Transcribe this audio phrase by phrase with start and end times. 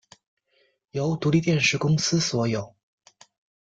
[0.89, 2.73] 由独立电视公司所有。